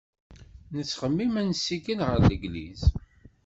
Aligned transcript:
Nettxemmim 0.75 1.33
ad 1.41 1.45
nessikel 1.47 1.99
ɣer 2.07 2.17
Legliz. 2.27 2.81